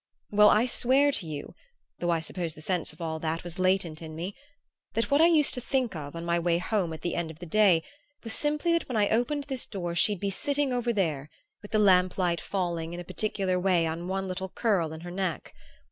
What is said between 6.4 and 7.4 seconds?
home at the end of